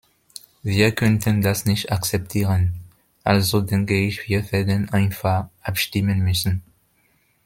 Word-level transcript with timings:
Wir 0.63 0.95
könnten 0.95 1.43
das 1.43 1.65
nicht 1.65 1.91
akzeptieren, 1.91 2.73
also 3.23 3.61
denke 3.61 3.95
ich, 4.03 4.27
wir 4.27 4.51
werden 4.51 4.89
einfach 4.89 5.49
abstimmen 5.61 6.17
müssen. 6.21 6.63